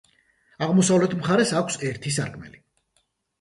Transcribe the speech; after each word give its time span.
აღმოსავლეთ 0.67 1.13
მხარეს 1.19 1.51
აქვს 1.61 1.77
ერთი 1.91 2.15
სარკმელი. 2.17 2.63